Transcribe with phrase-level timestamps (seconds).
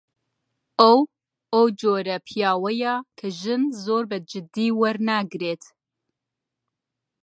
[0.79, 0.97] ئەو،
[1.53, 5.63] ئەو جۆرە پیاوەیە کە ژن زۆر بەجددی وەرناگرێت.